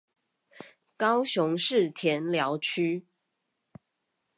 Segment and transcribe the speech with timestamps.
[0.97, 3.05] 高雄市田寮區